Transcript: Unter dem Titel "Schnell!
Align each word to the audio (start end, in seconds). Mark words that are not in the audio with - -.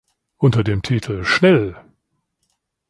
Unter 0.37 0.63
dem 0.63 0.81
Titel 0.81 1.23
"Schnell! 1.25 1.75